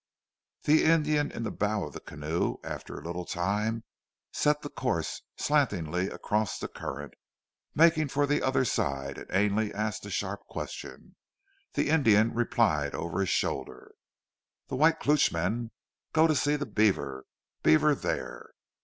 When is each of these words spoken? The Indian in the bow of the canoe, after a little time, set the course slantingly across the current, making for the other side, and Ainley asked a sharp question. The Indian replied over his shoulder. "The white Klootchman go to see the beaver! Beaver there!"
The 0.63 0.83
Indian 0.83 1.29
in 1.29 1.43
the 1.43 1.51
bow 1.51 1.83
of 1.83 1.93
the 1.93 1.99
canoe, 1.99 2.57
after 2.63 2.97
a 2.97 3.03
little 3.03 3.23
time, 3.23 3.83
set 4.33 4.63
the 4.63 4.69
course 4.71 5.21
slantingly 5.37 6.07
across 6.09 6.57
the 6.57 6.67
current, 6.67 7.13
making 7.75 8.07
for 8.07 8.25
the 8.25 8.41
other 8.41 8.65
side, 8.65 9.19
and 9.19 9.27
Ainley 9.31 9.71
asked 9.71 10.03
a 10.03 10.09
sharp 10.09 10.47
question. 10.47 11.17
The 11.73 11.89
Indian 11.91 12.33
replied 12.33 12.95
over 12.95 13.19
his 13.19 13.29
shoulder. 13.29 13.93
"The 14.69 14.75
white 14.75 14.99
Klootchman 14.99 15.69
go 16.13 16.25
to 16.25 16.33
see 16.35 16.55
the 16.55 16.65
beaver! 16.65 17.25
Beaver 17.61 17.93
there!" 17.93 18.53